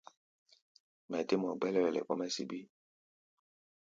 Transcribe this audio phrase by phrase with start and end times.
[1.09, 2.59] Mɛ dé mɔ gbɛ́lɛ́wɛlɛ kɔ́-mɛ́ síɓí.